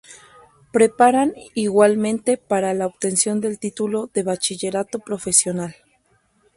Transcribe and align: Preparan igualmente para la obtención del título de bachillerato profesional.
Preparan 0.73 1.35
igualmente 1.53 2.35
para 2.37 2.73
la 2.73 2.87
obtención 2.87 3.39
del 3.39 3.59
título 3.59 4.09
de 4.15 4.23
bachillerato 4.23 4.97
profesional. 4.97 5.75